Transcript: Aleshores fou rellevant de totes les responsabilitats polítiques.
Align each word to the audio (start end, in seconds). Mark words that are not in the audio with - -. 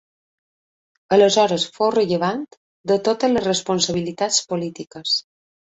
Aleshores 1.17 1.67
fou 1.77 1.93
rellevant 1.97 2.43
de 2.93 2.99
totes 3.11 3.37
les 3.37 3.49
responsabilitats 3.53 4.45
polítiques. 4.55 5.19